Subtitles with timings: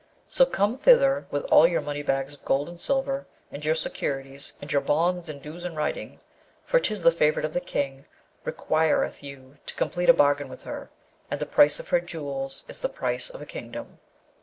[0.27, 4.51] So come thither with all your money bags of gold and silver, and your securities,
[4.59, 6.19] and your bonds and dues in writing,
[6.65, 8.05] for 'tis the favourite of the King
[8.43, 10.89] requireth you to complete a bargain with her,
[11.29, 13.99] and the price of her jewels is the price of a kingdom.'